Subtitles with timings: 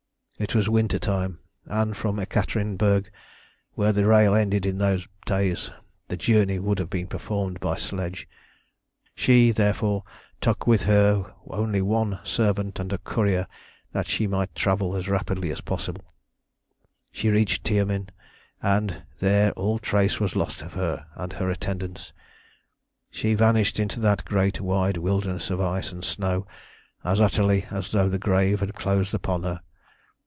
[0.39, 3.11] "It was winter time, and from Ekaterinenburg,
[3.73, 5.69] where the rail ended in those days,
[6.07, 8.27] the journey would have to be performed by sledge.
[9.13, 10.03] She, therefore,
[10.41, 13.45] took with her only one servant and a courier,
[13.91, 16.11] that she might travel as rapidly as possible.
[17.11, 18.09] "She reached Tiumen,
[18.63, 22.13] and there all trace was lost of her and her attendants.
[23.11, 26.47] She vanished into that great white wilderness of ice and snow
[27.03, 29.61] as utterly as though the grave had closed upon her.